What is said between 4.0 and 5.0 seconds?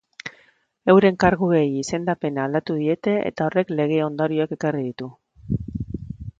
ondorioak ekarri